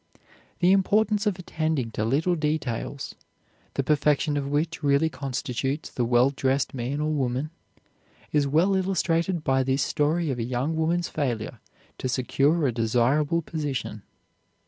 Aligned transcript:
The 0.61 0.71
importance 0.71 1.27
of 1.27 1.37
attending 1.37 1.91
to 1.91 2.03
little 2.03 2.33
details 2.33 3.13
the 3.75 3.83
perfection 3.83 4.35
of 4.35 4.47
which 4.47 4.81
really 4.81 5.09
constitutes 5.11 5.91
the 5.91 6.03
well 6.05 6.31
dressed 6.31 6.73
man 6.73 6.99
or 6.99 7.11
woman 7.11 7.51
is 8.31 8.47
well 8.47 8.73
illustrated 8.73 9.43
by 9.43 9.61
this 9.61 9.83
story 9.83 10.31
of 10.31 10.39
a 10.39 10.43
young 10.43 10.75
woman's 10.75 11.07
failure 11.07 11.59
to 11.99 12.09
secure 12.09 12.65
a 12.65 12.71
desirable 12.71 13.43
position. 13.43 14.01